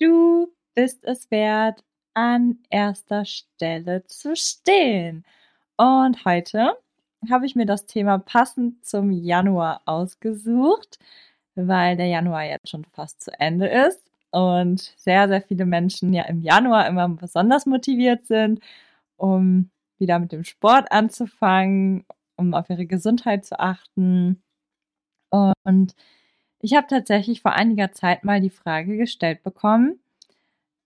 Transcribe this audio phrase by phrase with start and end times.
[0.00, 1.82] Du bist es wert,
[2.14, 5.24] an erster Stelle zu stehen.
[5.76, 6.76] Und heute
[7.30, 10.98] habe ich mir das Thema passend zum Januar ausgesucht,
[11.54, 16.24] weil der Januar jetzt schon fast zu Ende ist und sehr, sehr viele Menschen ja
[16.24, 18.60] im Januar immer besonders motiviert sind,
[19.16, 22.04] um wieder mit dem Sport anzufangen,
[22.36, 24.42] um auf ihre Gesundheit zu achten.
[25.30, 25.94] Und
[26.60, 30.00] ich habe tatsächlich vor einiger Zeit mal die Frage gestellt bekommen,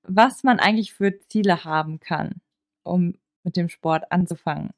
[0.02, 2.40] was man eigentlich für Ziele haben kann,
[2.82, 4.70] um mit dem Sport anzufangen.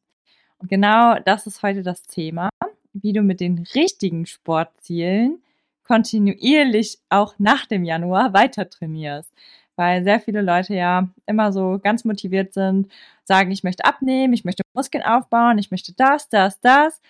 [0.58, 2.50] Und genau das ist heute das Thema,
[2.92, 5.42] wie du mit den richtigen Sportzielen
[5.84, 9.32] kontinuierlich auch nach dem Januar weiter trainierst.
[9.74, 12.92] Weil sehr viele Leute ja immer so ganz motiviert sind,
[13.24, 17.00] sagen, ich möchte abnehmen, ich möchte Muskeln aufbauen, ich möchte das, das, das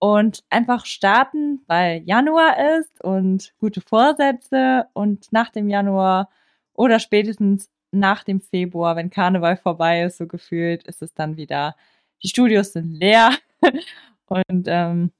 [0.00, 6.30] und einfach starten, weil Januar ist und gute Vorsätze und nach dem Januar
[6.72, 11.76] oder spätestens nach dem Februar, wenn Karneval vorbei ist, so gefühlt, ist es dann wieder,
[12.22, 13.30] die Studios sind leer
[14.26, 15.12] und ähm,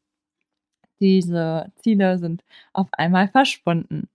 [0.98, 2.42] diese Ziele sind
[2.72, 4.08] auf einmal verschwunden.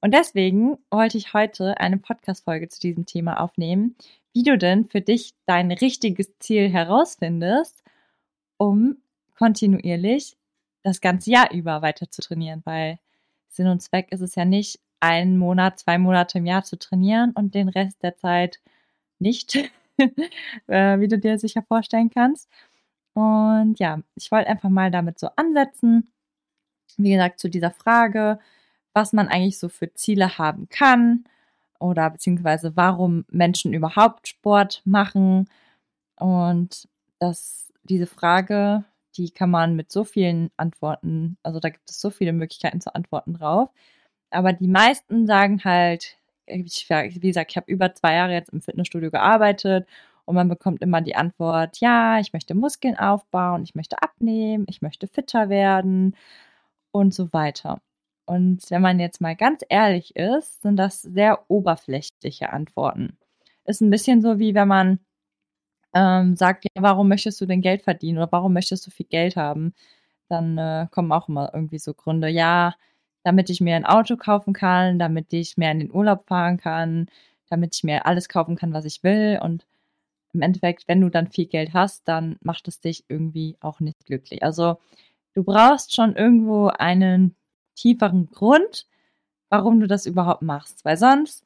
[0.00, 3.94] Und deswegen wollte ich heute eine Podcast-Folge zu diesem Thema aufnehmen,
[4.32, 7.84] wie du denn für dich dein richtiges Ziel herausfindest,
[8.56, 8.96] um
[9.36, 10.36] kontinuierlich
[10.82, 12.98] das ganze Jahr über weiter zu trainieren, weil
[13.48, 17.32] Sinn und Zweck ist es ja nicht, einen Monat, zwei Monate im Jahr zu trainieren
[17.32, 18.60] und den Rest der Zeit
[19.18, 19.56] nicht,
[20.68, 22.48] äh, wie du dir sicher vorstellen kannst.
[23.14, 26.12] Und ja, ich wollte einfach mal damit so ansetzen.
[26.96, 28.38] Wie gesagt, zu dieser Frage,
[28.94, 31.24] was man eigentlich so für Ziele haben kann
[31.78, 35.48] oder beziehungsweise warum Menschen überhaupt Sport machen.
[36.16, 36.88] Und
[37.18, 38.84] dass diese Frage
[39.16, 42.94] die kann man mit so vielen Antworten, also da gibt es so viele Möglichkeiten zu
[42.94, 43.70] antworten drauf.
[44.30, 48.60] Aber die meisten sagen halt, ich, wie gesagt, ich habe über zwei Jahre jetzt im
[48.62, 49.86] Fitnessstudio gearbeitet
[50.24, 54.82] und man bekommt immer die Antwort, ja, ich möchte Muskeln aufbauen, ich möchte abnehmen, ich
[54.82, 56.16] möchte fitter werden
[56.92, 57.80] und so weiter.
[58.26, 63.18] Und wenn man jetzt mal ganz ehrlich ist, sind das sehr oberflächliche Antworten.
[63.64, 65.00] Ist ein bisschen so wie wenn man
[65.94, 69.36] ähm, sagt, ja, warum möchtest du denn Geld verdienen oder warum möchtest du viel Geld
[69.36, 69.74] haben,
[70.28, 72.74] dann äh, kommen auch immer irgendwie so Gründe, ja,
[73.24, 77.06] damit ich mir ein Auto kaufen kann, damit ich mehr in den Urlaub fahren kann,
[77.48, 79.38] damit ich mir alles kaufen kann, was ich will.
[79.42, 79.66] Und
[80.32, 84.04] im Endeffekt, wenn du dann viel Geld hast, dann macht es dich irgendwie auch nicht
[84.06, 84.42] glücklich.
[84.42, 84.78] Also
[85.34, 87.36] du brauchst schon irgendwo einen
[87.76, 88.86] tieferen Grund,
[89.50, 90.84] warum du das überhaupt machst.
[90.84, 91.44] Weil sonst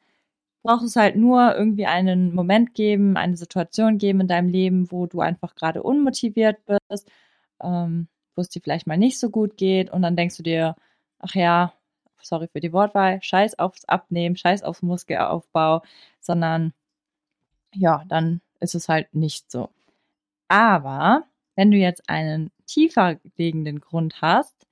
[0.67, 5.07] braucht es halt nur irgendwie einen Moment geben, eine Situation geben in deinem Leben, wo
[5.07, 7.11] du einfach gerade unmotiviert bist,
[7.63, 10.77] ähm, wo es dir vielleicht mal nicht so gut geht und dann denkst du dir,
[11.21, 11.73] ach ja,
[12.21, 15.83] sorry für die Wortwahl, scheiß aufs Abnehmen, scheiß aufs Muskelaufbau,
[16.21, 16.73] sondern
[17.75, 19.71] ja, dann ist es halt nicht so.
[20.49, 21.25] Aber
[21.57, 24.67] wenn du jetzt einen tiefer liegenden Grund hast,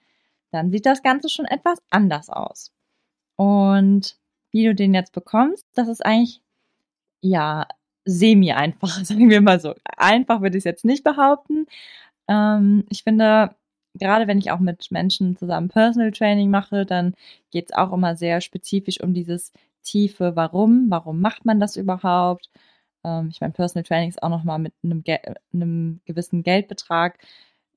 [0.50, 2.72] dann sieht das Ganze schon etwas anders aus.
[3.36, 4.16] Und
[4.54, 6.40] wie du den jetzt bekommst, das ist eigentlich,
[7.22, 7.66] ja,
[8.04, 9.74] semi einfach, sagen wir mal so.
[9.96, 11.66] Einfach würde ich es jetzt nicht behaupten.
[12.28, 13.56] Ähm, ich finde,
[13.94, 17.14] gerade wenn ich auch mit Menschen zusammen Personal Training mache, dann
[17.50, 19.52] geht es auch immer sehr spezifisch um dieses
[19.82, 20.86] tiefe Warum.
[20.88, 22.48] Warum macht man das überhaupt?
[23.04, 25.02] Ähm, ich meine, Personal Training ist auch nochmal mit einem,
[25.52, 27.18] einem gewissen Geldbetrag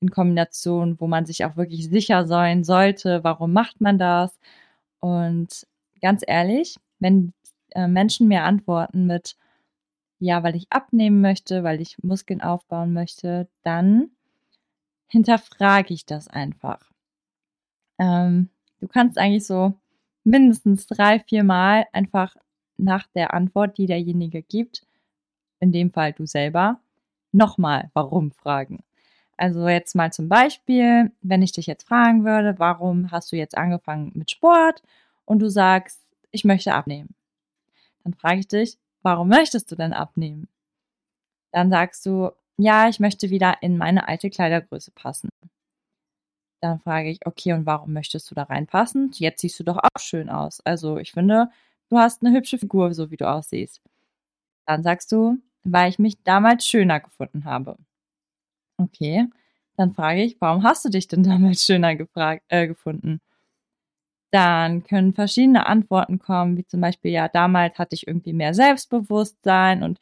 [0.01, 4.37] in Kombination, wo man sich auch wirklich sicher sein sollte, warum macht man das?
[4.99, 5.65] Und
[6.01, 7.33] ganz ehrlich, wenn
[7.71, 9.35] äh, Menschen mir antworten mit,
[10.19, 14.11] ja, weil ich abnehmen möchte, weil ich Muskeln aufbauen möchte, dann
[15.07, 16.91] hinterfrage ich das einfach.
[17.99, 18.49] Ähm,
[18.79, 19.73] du kannst eigentlich so
[20.23, 22.35] mindestens drei, vier Mal einfach
[22.77, 24.85] nach der Antwort, die derjenige gibt,
[25.59, 26.79] in dem Fall du selber,
[27.31, 28.83] nochmal warum fragen.
[29.37, 33.57] Also jetzt mal zum Beispiel, wenn ich dich jetzt fragen würde, warum hast du jetzt
[33.57, 34.81] angefangen mit Sport
[35.27, 36.01] und du sagst,
[36.31, 37.13] ich möchte abnehmen.
[38.03, 40.47] Dann frage ich dich, warum möchtest du denn abnehmen?
[41.51, 45.29] Dann sagst du, ja, ich möchte wieder in meine alte Kleidergröße passen.
[46.61, 49.11] Dann frage ich, okay, und warum möchtest du da reinpassen?
[49.13, 50.61] Jetzt siehst du doch auch schön aus.
[50.65, 51.49] Also ich finde,
[51.89, 53.81] du hast eine hübsche Figur, so wie du aussiehst.
[54.65, 57.77] Dann sagst du, weil ich mich damals schöner gefunden habe.
[58.77, 59.27] Okay,
[59.75, 63.21] dann frage ich, warum hast du dich denn damals schöner gefragt, äh, gefunden?
[64.31, 69.83] Dann können verschiedene Antworten kommen, wie zum Beispiel, ja, damals hatte ich irgendwie mehr Selbstbewusstsein
[69.83, 69.99] und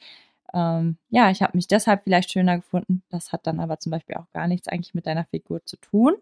[0.53, 3.03] ähm, ja, ich habe mich deshalb vielleicht schöner gefunden.
[3.09, 6.15] Das hat dann aber zum Beispiel auch gar nichts eigentlich mit deiner Figur zu tun.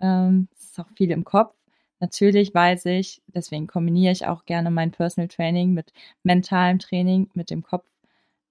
[0.00, 1.54] Ähm, das ist auch viel im Kopf.
[2.00, 5.92] Natürlich weiß ich, deswegen kombiniere ich auch gerne mein Personal Training mit
[6.24, 7.86] mentalem Training, mit dem Kopf,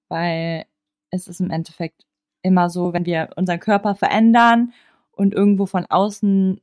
[0.09, 0.65] weil
[1.11, 2.05] es ist im Endeffekt
[2.43, 4.73] immer so, wenn wir unseren Körper verändern
[5.11, 6.61] und irgendwo von außen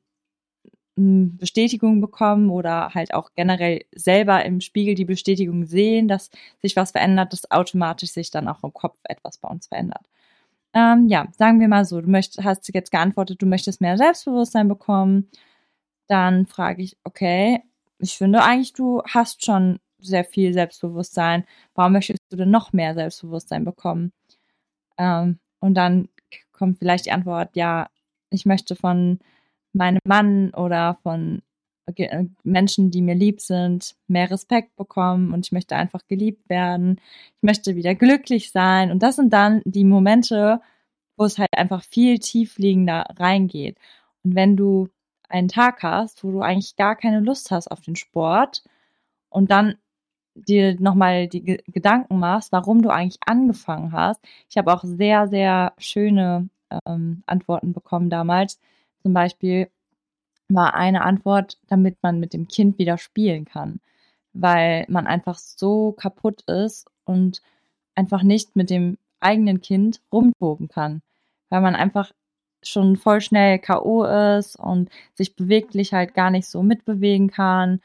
[0.97, 6.31] Bestätigung bekommen oder halt auch generell selber im Spiegel die Bestätigung sehen, dass
[6.61, 10.07] sich was verändert, dass automatisch sich dann auch im Kopf etwas bei uns verändert.
[10.75, 14.69] Ähm, ja, sagen wir mal so, du möchtest, hast jetzt geantwortet, du möchtest mehr Selbstbewusstsein
[14.69, 15.31] bekommen.
[16.09, 17.63] Dann frage ich, okay,
[17.99, 21.45] ich finde eigentlich, du hast schon sehr viel Selbstbewusstsein.
[21.75, 24.13] Warum möchtest du denn noch mehr Selbstbewusstsein bekommen?
[24.99, 26.09] Ähm, und dann
[26.53, 27.89] kommt vielleicht die Antwort, ja,
[28.31, 29.21] ich möchte von
[29.73, 31.43] meinem Mann oder von
[32.45, 37.01] Menschen, die mir lieb sind, mehr Respekt bekommen und ich möchte einfach geliebt werden.
[37.37, 38.91] Ich möchte wieder glücklich sein.
[38.91, 40.61] Und das sind dann die Momente,
[41.17, 43.79] wo es halt einfach viel tiefliegender reingeht.
[44.23, 44.89] Und wenn du
[45.29, 48.63] einen Tag hast, wo du eigentlich gar keine Lust hast auf den Sport
[49.31, 49.77] und dann
[50.35, 54.21] dir nochmal die Gedanken machst, warum du eigentlich angefangen hast.
[54.49, 56.49] Ich habe auch sehr, sehr schöne
[56.87, 58.59] ähm, Antworten bekommen damals.
[59.03, 59.69] Zum Beispiel
[60.49, 63.81] war eine Antwort, damit man mit dem Kind wieder spielen kann,
[64.33, 67.43] weil man einfach so kaputt ist und
[67.95, 71.03] einfach nicht mit dem eigenen Kind rumtoben kann,
[71.49, 72.13] weil man einfach
[72.63, 77.81] schon voll schnell KO ist und sich beweglich halt gar nicht so mitbewegen kann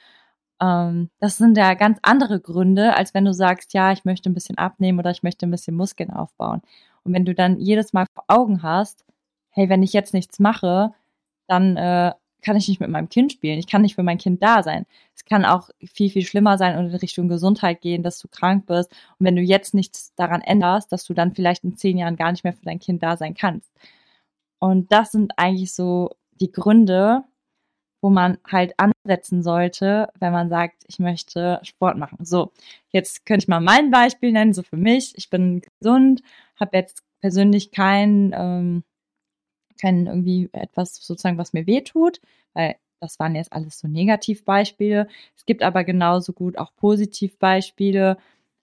[0.62, 4.34] ähm, das sind ja ganz andere Gründe, als wenn du sagst, ja, ich möchte ein
[4.34, 6.62] bisschen abnehmen oder ich möchte ein bisschen Muskeln aufbauen.
[7.04, 9.06] Und wenn du dann jedes Mal vor Augen hast,
[9.50, 10.94] hey, wenn ich jetzt nichts mache,
[11.48, 13.60] dann äh, kann ich nicht mit meinem Kind spielen.
[13.60, 14.86] Ich kann nicht für mein Kind da sein.
[15.16, 18.66] Es kann auch viel, viel schlimmer sein und in Richtung Gesundheit gehen, dass du krank
[18.68, 18.92] bist.
[19.20, 22.32] Und wenn du jetzt nichts daran änderst, dass du dann vielleicht in zehn Jahren gar
[22.32, 23.72] nicht mehr für dein Kind da sein kannst.
[24.60, 27.24] Und das sind eigentlich so die Gründe,
[28.02, 32.24] wo man halt ansetzen sollte, wenn man sagt, ich möchte Sport machen.
[32.24, 32.52] So,
[32.90, 35.14] jetzt könnte ich mal mein Beispiel nennen, so für mich.
[35.18, 36.22] Ich bin gesund,
[36.60, 38.84] habe jetzt persönlich kein, ähm,
[39.78, 42.22] kein irgendwie etwas sozusagen, was mir weh tut,
[42.54, 45.08] weil das waren jetzt alles so Negativbeispiele.
[45.36, 48.18] Es gibt aber genauso gut auch Positivbeispiele.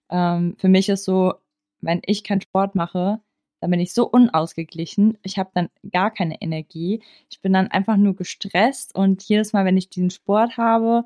[0.09, 1.35] Ähm, für mich ist so,
[1.81, 3.21] wenn ich keinen Sport mache,
[3.61, 5.17] dann bin ich so unausgeglichen.
[5.23, 7.01] Ich habe dann gar keine Energie.
[7.29, 11.05] Ich bin dann einfach nur gestresst und jedes Mal, wenn ich diesen Sport habe,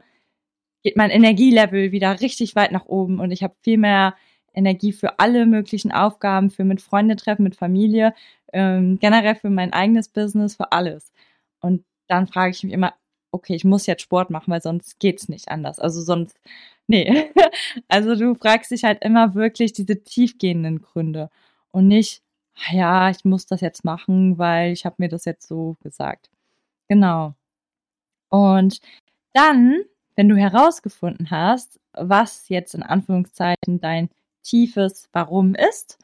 [0.84, 4.16] geht mein Energielevel wieder richtig weit nach oben und ich habe viel mehr
[4.54, 8.14] Energie für alle möglichen Aufgaben, für mit Freunde treffen, mit Familie,
[8.54, 11.12] ähm, generell für mein eigenes Business, für alles.
[11.62, 12.94] Und dann frage ich mich immer,
[13.32, 15.80] okay, ich muss jetzt Sport machen, weil sonst geht's nicht anders.
[15.80, 16.40] Also sonst,
[16.88, 17.32] nee.
[17.88, 21.30] also du fragst dich halt immer wirklich diese tiefgehenden Gründe
[21.72, 22.24] und nicht,
[22.72, 26.30] ja, ich muss das jetzt machen, weil ich habe mir das jetzt so gesagt.
[26.90, 27.36] Genau.
[28.30, 28.80] Und
[29.34, 29.84] dann,
[30.16, 34.10] wenn du herausgefunden hast, was jetzt in Anführungszeichen dein
[34.44, 35.98] tiefes Warum ist,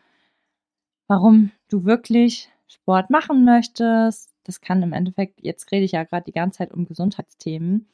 [1.07, 6.25] warum du wirklich Sport machen möchtest, das kann im Endeffekt, jetzt rede ich ja gerade
[6.25, 7.87] die ganze Zeit um Gesundheitsthemen,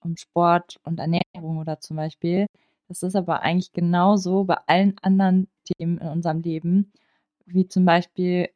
[0.00, 2.46] um Sport und Ernährung oder zum Beispiel.
[2.88, 6.92] Das ist aber eigentlich genauso bei allen anderen Themen in unserem Leben
[7.46, 8.48] wie zum Beispiel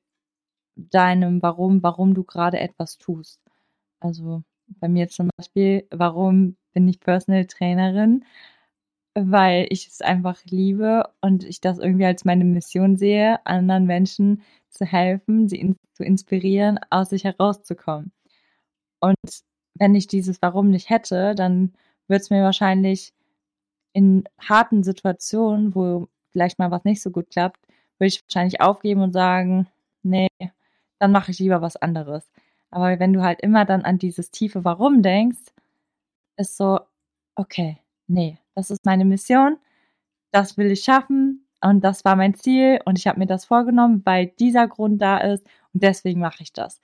[0.76, 3.40] deinem Warum, warum du gerade etwas tust.
[4.00, 4.42] Also
[4.80, 8.24] bei mir zum Beispiel, warum bin ich Personal Trainerin?
[9.22, 14.42] Weil ich es einfach liebe und ich das irgendwie als meine Mission sehe, anderen Menschen
[14.70, 18.12] zu helfen, sie in, zu inspirieren, aus sich herauszukommen.
[19.00, 19.16] Und
[19.74, 21.74] wenn ich dieses Warum nicht hätte, dann
[22.08, 23.12] würde es mir wahrscheinlich
[23.92, 27.60] in harten Situationen, wo vielleicht mal was nicht so gut klappt,
[27.98, 29.66] würde ich wahrscheinlich aufgeben und sagen,
[30.02, 30.28] nee,
[30.98, 32.30] dann mache ich lieber was anderes.
[32.70, 35.52] Aber wenn du halt immer dann an dieses tiefe Warum denkst,
[36.36, 36.80] ist so,
[37.34, 39.58] okay, nee, das ist meine Mission.
[40.32, 44.02] das will ich schaffen und das war mein Ziel und ich habe mir das vorgenommen,
[44.04, 46.82] weil dieser Grund da ist und deswegen mache ich das.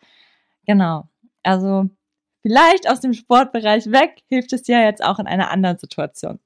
[0.67, 1.09] Genau.
[1.45, 1.89] Also
[2.43, 6.41] vielleicht aus dem Sportbereich weg hilft es dir jetzt auch in einer anderen Situation.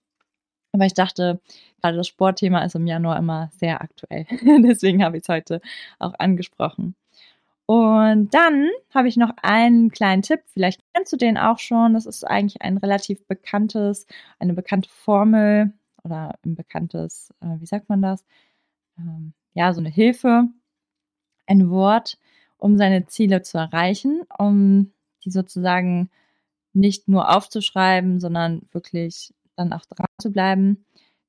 [0.73, 1.41] Aber ich dachte,
[1.83, 4.27] gerade das Sportthema ist im Januar immer sehr aktuell.
[4.65, 5.61] Deswegen habe ich es heute
[5.99, 6.95] auch angesprochen.
[7.71, 10.41] Und dann habe ich noch einen kleinen Tipp.
[10.47, 11.95] Vielleicht kennst du den auch schon.
[11.95, 14.09] Das ist eigentlich ein relativ bekanntes,
[14.41, 15.73] eine bekannte Formel
[16.03, 18.25] oder ein bekanntes, äh, wie sagt man das?
[18.99, 20.49] Ähm, ja, so eine Hilfe,
[21.47, 22.19] ein Wort,
[22.59, 24.93] um seine Ziele zu erreichen, um
[25.25, 26.11] die sozusagen
[26.73, 30.87] nicht nur aufzuschreiben, sondern wirklich dann auch dran zu bleiben.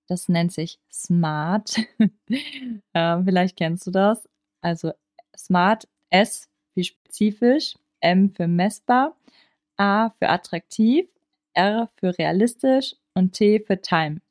[0.07, 1.77] Das nennt sich SMART.
[2.93, 4.27] äh, vielleicht kennst du das.
[4.62, 4.91] Also
[5.38, 9.15] SMART, S wie spezifisch, M für messbar,
[9.77, 11.08] A für attraktiv,
[11.53, 14.22] R für realistisch und T für Time.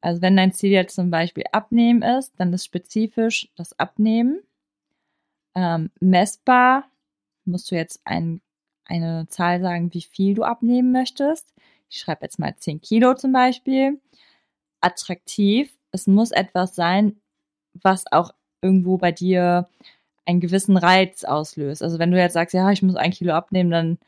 [0.00, 4.40] Also wenn dein Ziel jetzt zum Beispiel Abnehmen ist, dann ist spezifisch das Abnehmen.
[5.54, 6.84] Ähm, messbar
[7.44, 8.40] musst du jetzt ein,
[8.84, 11.52] eine Zahl sagen, wie viel du abnehmen möchtest.
[11.88, 14.00] Ich schreibe jetzt mal 10 Kilo zum Beispiel.
[14.80, 17.20] Attraktiv, es muss etwas sein,
[17.74, 19.68] was auch irgendwo bei dir
[20.26, 21.82] einen gewissen Reiz auslöst.
[21.82, 23.98] Also wenn du jetzt sagst, ja, ich muss ein Kilo abnehmen, dann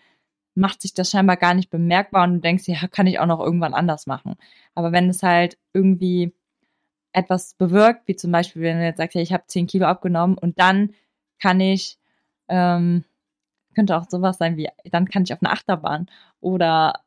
[0.54, 3.40] macht sich das scheinbar gar nicht bemerkbar und du denkst, ja, kann ich auch noch
[3.40, 4.36] irgendwann anders machen.
[4.74, 6.32] Aber wenn es halt irgendwie
[7.12, 10.38] etwas bewirkt, wie zum Beispiel, wenn du jetzt sagst, ja, ich habe 10 Kilo abgenommen
[10.38, 10.94] und dann
[11.40, 11.98] kann ich,
[12.48, 13.04] ähm,
[13.74, 16.06] könnte auch sowas sein wie, dann kann ich auf eine Achterbahn
[16.40, 17.04] oder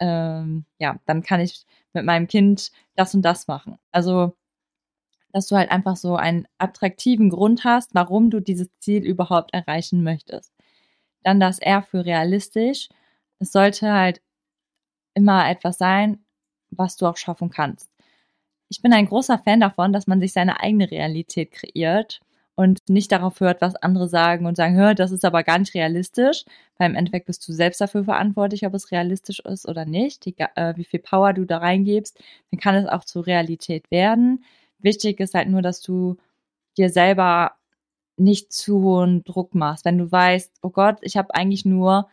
[0.00, 3.78] ähm, ja, dann kann ich mit meinem Kind das und das machen.
[3.92, 4.36] Also,
[5.32, 10.02] dass du halt einfach so einen attraktiven Grund hast, warum du dieses Ziel überhaupt erreichen
[10.02, 10.52] möchtest.
[11.22, 12.88] Dann das R für realistisch.
[13.38, 14.20] Es sollte halt
[15.14, 16.20] immer etwas sein,
[16.70, 17.90] was du auch schaffen kannst.
[18.68, 22.20] Ich bin ein großer Fan davon, dass man sich seine eigene Realität kreiert
[22.54, 25.74] und nicht darauf hört, was andere sagen und sagen, hör, das ist aber gar nicht
[25.74, 26.44] realistisch,
[26.76, 30.74] weil im Endeffekt bist du selbst dafür verantwortlich, ob es realistisch ist oder nicht, äh,
[30.76, 32.20] wie viel Power du da reingibst,
[32.50, 34.44] dann kann es auch zur Realität werden.
[34.78, 36.16] Wichtig ist halt nur, dass du
[36.76, 37.52] dir selber
[38.16, 39.84] nicht zu hohen Druck machst.
[39.84, 42.08] Wenn du weißt, oh Gott, ich habe eigentlich nur,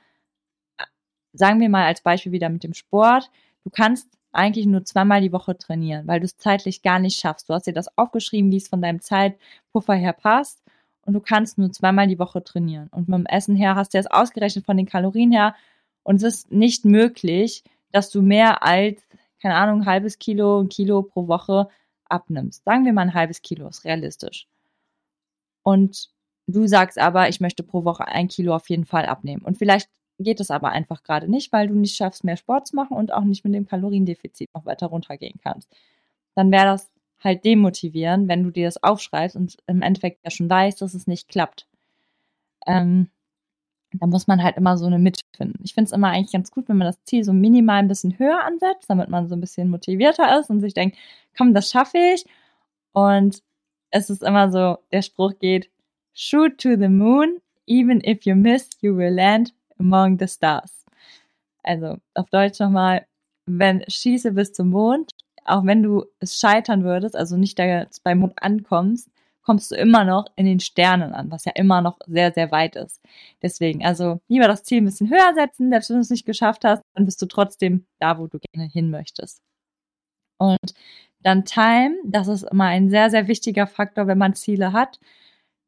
[1.34, 3.32] sagen wir mal als Beispiel wieder mit dem Sport,
[3.64, 7.50] du kannst eigentlich nur zweimal die Woche trainieren, weil du es zeitlich gar nicht schaffst.
[7.50, 10.62] Du hast dir das aufgeschrieben, wie es von deinem Zeitpuffer her passt
[11.06, 12.90] und du kannst nur zweimal die Woche trainieren.
[12.92, 15.56] Und dem Essen her hast du es ausgerechnet von den Kalorien her
[16.04, 19.02] und es ist nicht möglich, dass du mehr als,
[19.42, 21.70] keine Ahnung, ein halbes Kilo, ein Kilo pro Woche
[22.10, 22.64] abnimmst.
[22.64, 24.48] Sagen wir mal ein halbes Kilo, ist realistisch.
[25.64, 26.10] Und
[26.48, 29.44] du sagst aber, ich möchte pro Woche ein Kilo auf jeden Fall abnehmen.
[29.44, 32.76] Und vielleicht geht es aber einfach gerade nicht, weil du nicht schaffst, mehr Sport zu
[32.76, 35.70] machen und auch nicht mit dem Kaloriendefizit noch weiter runtergehen kannst.
[36.36, 40.50] Dann wäre das halt demotivierend, wenn du dir das aufschreibst und im Endeffekt ja schon
[40.50, 41.68] weißt, dass es nicht klappt.
[42.68, 43.10] Ähm,
[44.00, 45.60] da muss man halt immer so eine Mitte finden.
[45.64, 48.18] Ich finde es immer eigentlich ganz gut, wenn man das Ziel so minimal ein bisschen
[48.20, 50.98] höher ansetzt, damit man so ein bisschen motivierter ist und sich denkt,
[51.38, 52.26] komm, das schaffe ich.
[52.94, 53.42] Und
[53.92, 55.70] es ist immer so, der Spruch geht,
[56.14, 60.86] shoot to the moon, even if you miss, you will land among the stars.
[61.64, 63.06] Also auf Deutsch nochmal,
[63.46, 65.12] wenn schieße bis zum Mond,
[65.46, 69.10] auch wenn du es scheitern würdest, also nicht da beim Mond ankommst,
[69.46, 72.76] kommst du immer noch in den Sternen an, was ja immer noch sehr, sehr weit
[72.76, 73.00] ist.
[73.42, 76.66] Deswegen, also lieber das Ziel ein bisschen höher setzen, selbst wenn du es nicht geschafft
[76.66, 79.42] hast, dann bist du trotzdem da, wo du gerne hin möchtest.
[80.38, 80.74] Und
[81.22, 85.00] dann Time, das ist immer ein sehr, sehr wichtiger Faktor, wenn man Ziele hat,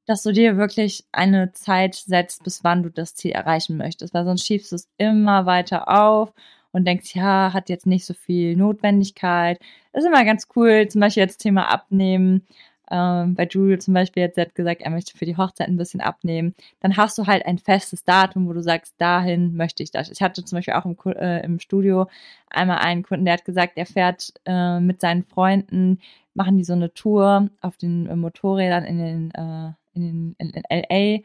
[0.08, 4.26] dass du dir wirklich eine Zeit setzt, bis wann du das Ziel erreichen möchtest, weil
[4.26, 6.34] sonst schiebst du es immer weiter auf
[6.72, 9.60] und denkst, ja, hat jetzt nicht so viel Notwendigkeit.
[9.94, 12.46] Ist immer ganz cool, zum Beispiel jetzt Thema Abnehmen
[12.92, 16.02] ähm, bei Julio zum Beispiel jetzt hat gesagt, er möchte für die Hochzeit ein bisschen
[16.02, 20.10] abnehmen, dann hast du halt ein festes Datum, wo du sagst, dahin möchte ich das.
[20.10, 22.08] Ich hatte zum Beispiel auch im, äh, im Studio
[22.50, 26.00] einmal einen Kunden, der hat gesagt, er fährt äh, mit seinen Freunden,
[26.34, 30.50] machen die so eine Tour auf den äh, Motorrädern in den, äh, in, den in,
[30.52, 31.24] in LA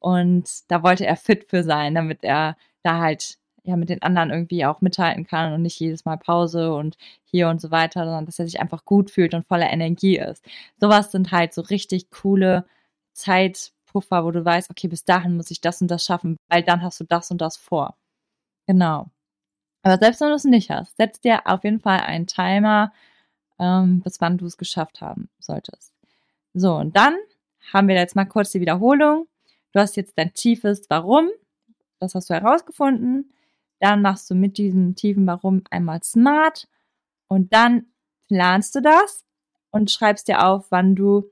[0.00, 4.30] und da wollte er fit für sein, damit er da halt ja mit den anderen
[4.30, 8.26] irgendwie auch mithalten kann und nicht jedes Mal Pause und hier und so weiter, sondern
[8.26, 10.44] dass er sich einfach gut fühlt und voller Energie ist.
[10.78, 12.64] Sowas sind halt so richtig coole
[13.12, 16.82] Zeitpuffer, wo du weißt, okay, bis dahin muss ich das und das schaffen, weil dann
[16.82, 17.96] hast du das und das vor.
[18.66, 19.10] Genau.
[19.82, 22.92] Aber selbst wenn du es nicht hast, setz dir auf jeden Fall einen Timer,
[23.58, 25.92] ähm, bis wann du es geschafft haben solltest.
[26.54, 27.16] So, und dann
[27.72, 29.28] haben wir jetzt mal kurz die Wiederholung.
[29.72, 31.28] Du hast jetzt dein tiefes Warum.
[31.98, 33.32] Das hast du herausgefunden.
[33.80, 36.68] Dann machst du mit diesem tiefen Warum einmal smart
[37.28, 37.86] und dann
[38.28, 39.24] planst du das
[39.70, 41.30] und schreibst dir auf, wann du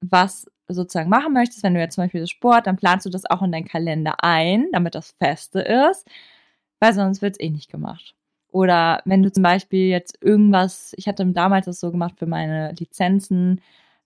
[0.00, 1.62] was sozusagen machen möchtest.
[1.62, 4.68] Wenn du jetzt zum Beispiel Sport, dann planst du das auch in deinen Kalender ein,
[4.72, 6.06] damit das feste ist,
[6.80, 8.14] weil sonst wird es eh nicht gemacht.
[8.48, 12.72] Oder wenn du zum Beispiel jetzt irgendwas, ich hatte damals das so gemacht für meine
[12.72, 13.60] Lizenzen,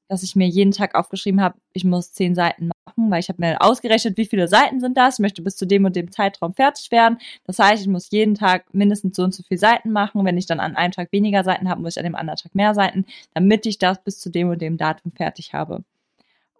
[0.08, 3.40] dass ich mir jeden Tag aufgeschrieben habe, ich muss zehn Seiten machen, weil ich habe
[3.40, 5.14] mir ausgerechnet, wie viele Seiten sind das.
[5.14, 7.18] Ich möchte bis zu dem und dem Zeitraum fertig werden.
[7.44, 10.24] Das heißt, ich muss jeden Tag mindestens so und so viele Seiten machen.
[10.24, 12.54] Wenn ich dann an einem Tag weniger Seiten habe, muss ich an dem anderen Tag
[12.54, 15.84] mehr Seiten, damit ich das bis zu dem und dem Datum fertig habe.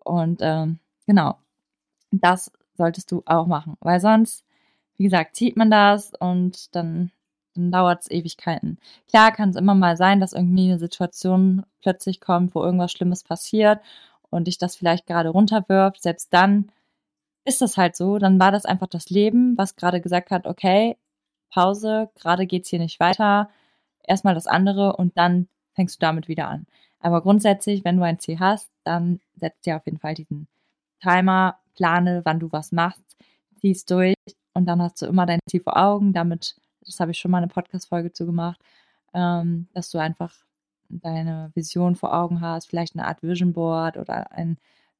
[0.05, 1.37] Und ähm, genau,
[2.11, 4.45] das solltest du auch machen, weil sonst,
[4.97, 7.11] wie gesagt, zieht man das und dann
[7.59, 8.79] dann dauert es Ewigkeiten.
[9.09, 13.25] Klar kann es immer mal sein, dass irgendwie eine Situation plötzlich kommt, wo irgendwas Schlimmes
[13.25, 13.81] passiert
[14.31, 16.03] und dich das vielleicht gerade runterwirft.
[16.03, 16.71] Selbst dann
[17.45, 18.19] ist das halt so.
[18.19, 20.97] Dann war das einfach das Leben, was gerade gesagt hat, okay,
[21.51, 23.49] Pause, gerade geht es hier nicht weiter.
[24.05, 26.67] Erstmal das andere und dann fängst du damit wieder an.
[27.01, 30.49] Aber grundsätzlich, wenn du ein Ziel hast, dann setzt dir auf jeden Fall diesen
[31.01, 33.17] Timer, plane, wann du was machst,
[33.61, 34.15] ziehst durch
[34.55, 36.13] und dann hast du immer dein Ziel vor Augen.
[36.13, 36.57] Damit
[36.89, 38.61] das habe ich schon mal eine Podcast-Folge zu gemacht,
[39.15, 40.35] ähm, dass du einfach
[40.89, 44.59] deine Vision vor Augen hast, vielleicht eine Art Vision Board oder ein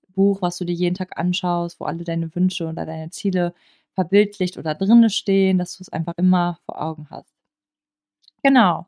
[0.09, 3.55] Buch, was du dir jeden Tag anschaust, wo alle deine Wünsche oder deine Ziele
[3.95, 7.35] verbildlicht oder drinne stehen, dass du es einfach immer vor Augen hast.
[8.43, 8.87] Genau.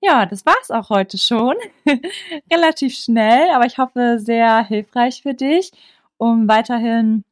[0.00, 1.54] Ja, das war es auch heute schon.
[2.52, 5.72] Relativ schnell, aber ich hoffe sehr hilfreich für dich,
[6.18, 7.24] um weiterhin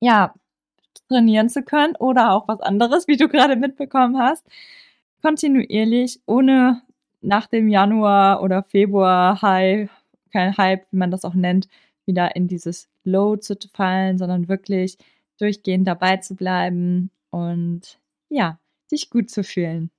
[0.00, 0.34] ja,
[1.12, 4.46] trainieren zu können oder auch was anderes, wie du gerade mitbekommen hast,
[5.22, 6.82] kontinuierlich, ohne
[7.20, 9.88] nach dem Januar oder Februar High,
[10.32, 11.68] kein Hype, wie man das auch nennt,
[12.06, 14.96] wieder in dieses Low zu fallen, sondern wirklich
[15.38, 19.90] durchgehend dabei zu bleiben und ja, sich gut zu fühlen.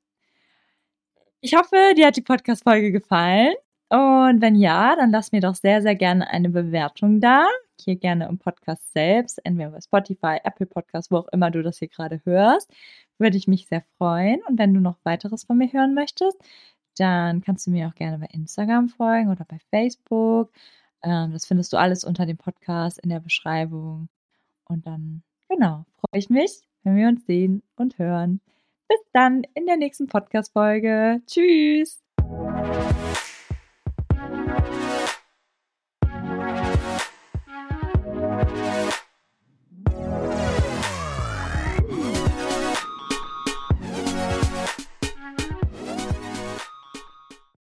[1.42, 3.54] Ich hoffe, dir hat die Podcast-Folge gefallen.
[3.90, 7.46] Und wenn ja, dann lass mir doch sehr, sehr gerne eine Bewertung da
[7.80, 11.80] hier gerne im Podcast selbst, entweder bei Spotify, Apple Podcast, wo auch immer du das
[11.80, 12.72] hier gerade hörst.
[13.18, 14.42] Würde ich mich sehr freuen.
[14.48, 16.38] Und wenn du noch weiteres von mir hören möchtest,
[16.98, 20.52] dann kannst du mir auch gerne bei Instagram folgen oder bei Facebook.
[21.04, 24.10] Ähm, das findest du alles unter dem Podcast in der Beschreibung.
[24.66, 28.42] Und dann, genau, freue ich mich, wenn wir uns sehen und hören.
[28.88, 31.22] Bis dann in der nächsten Podcast-Folge.
[31.28, 32.02] Tschüss!